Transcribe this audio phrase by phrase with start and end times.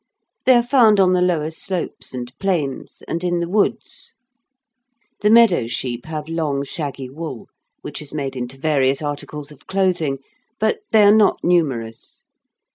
[0.47, 4.15] They are found on the lower slopes and plains, and in the woods.
[5.19, 7.49] The meadow sheep have long shaggy wool,
[7.81, 10.17] which is made into various articles of clothing,
[10.59, 12.23] but they are not numerous.